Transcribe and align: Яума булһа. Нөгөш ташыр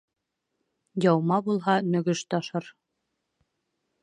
Яума 1.09 1.37
булһа. 1.49 1.75
Нөгөш 1.93 2.25
ташыр 2.35 2.71